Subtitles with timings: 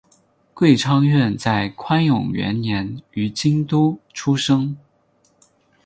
[0.55, 4.75] 桂昌院在宽永元年于京都出生。